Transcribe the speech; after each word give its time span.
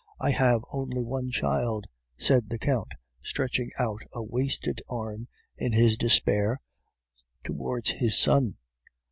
"'I 0.19 0.31
have 0.31 0.61
only 0.73 1.03
one 1.03 1.29
child,' 1.29 1.85
said 2.17 2.49
the 2.49 2.57
Count, 2.57 2.87
stretching 3.21 3.69
out 3.77 4.01
a 4.13 4.23
wasted 4.23 4.81
arm, 4.89 5.27
in 5.59 5.73
his 5.73 5.95
despair, 5.95 6.59
towards 7.43 7.91
his 7.91 8.17
son. 8.17 8.53